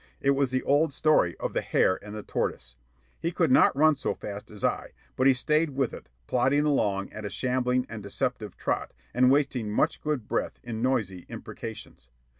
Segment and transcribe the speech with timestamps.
[0.19, 2.75] It was the old story of the hare and the tortoise.
[3.19, 7.13] He could not run so fast as I, but he stayed with it, plodding along
[7.13, 12.07] at a shambling and deceptive trot, and wasting much good breath in noisy imprecations.